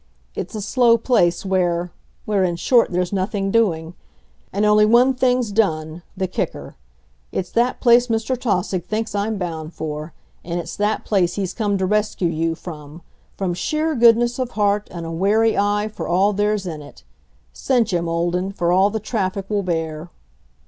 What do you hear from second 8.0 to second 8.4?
Mr.